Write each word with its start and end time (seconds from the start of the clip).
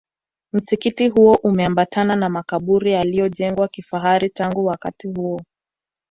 Msikiti 0.53 1.07
huo 1.07 1.35
umeambatana 1.43 2.15
na 2.15 2.29
makaburi 2.29 2.91
yaliyojengwa 2.93 3.67
kifahari 3.67 4.29
tangu 4.29 4.65
wakati 4.65 5.07
huo 5.07 5.41